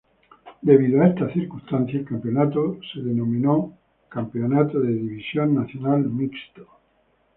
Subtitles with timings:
[0.63, 3.77] Debido a esta circunstancia, el campeonato fue denominado como
[4.09, 6.65] Campeonato de División Nacional Mixto.